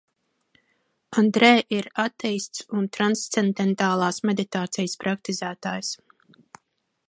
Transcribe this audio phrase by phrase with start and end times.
[1.21, 1.49] Andrē
[1.79, 5.97] ir ateists un trancendentālās meditācijas praktizētājs.